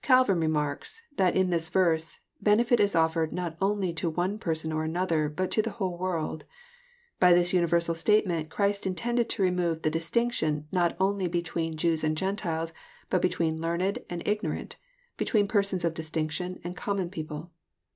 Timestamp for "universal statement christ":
7.52-8.86